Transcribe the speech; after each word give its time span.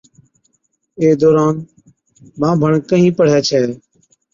اي 0.99 1.07
دوران 1.21 1.53
ٻانڀڻ 2.39 2.73
ڪھين 2.89 3.05
پڙھي 3.17 3.39
ڇَي 3.47 3.61